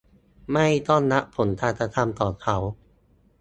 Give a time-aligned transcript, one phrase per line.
[0.51, 2.57] ไม่ต้องรับผลการกระทำของเขา